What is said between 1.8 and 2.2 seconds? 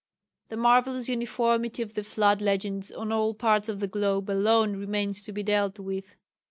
of the